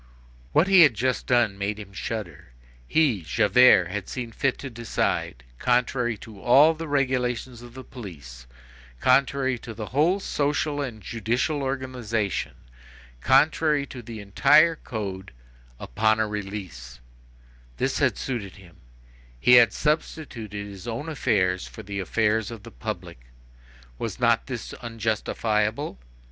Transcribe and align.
What 0.51 0.65
he 0.67 0.81
had 0.81 0.95
just 0.95 1.27
done 1.27 1.59
made 1.59 1.77
him 1.77 1.93
shudder. 1.93 2.53
He, 2.87 3.21
Javert, 3.21 3.89
had 3.91 4.09
seen 4.09 4.31
fit 4.31 4.57
to 4.57 4.69
decide, 4.71 5.43
contrary 5.59 6.17
to 6.25 6.41
all 6.41 6.73
the 6.73 6.87
regulations 6.87 7.61
of 7.61 7.75
the 7.75 7.83
police, 7.83 8.47
contrary 8.99 9.59
to 9.59 9.75
the 9.75 9.85
whole 9.93 10.19
social 10.19 10.81
and 10.81 11.03
judicial 11.03 11.61
organization, 11.61 12.53
contrary 13.19 13.85
to 13.85 14.01
the 14.01 14.19
entire 14.21 14.75
code, 14.75 15.33
upon 15.79 16.19
a 16.19 16.27
release; 16.27 16.99
this 17.77 17.99
had 17.99 18.17
suited 18.17 18.55
him; 18.55 18.77
he 19.39 19.51
had 19.51 19.71
substituted 19.71 20.65
his 20.65 20.87
own 20.87 21.09
affairs 21.09 21.67
for 21.67 21.83
the 21.83 21.99
affairs 21.99 22.49
of 22.49 22.63
the 22.63 22.71
public; 22.71 23.19
was 23.99 24.19
not 24.19 24.47
this 24.47 24.73
unjustifiable? 24.81 25.99